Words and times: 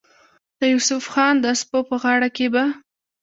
د 0.59 0.61
يوسف 0.73 1.03
خان 1.13 1.35
د 1.41 1.45
سپو 1.61 1.79
پۀ 1.87 1.95
غاړه 2.01 2.29
کښې 2.35 2.47
به 2.53 2.63